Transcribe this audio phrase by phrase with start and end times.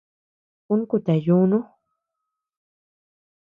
[0.73, 1.57] Ún kutea yunu.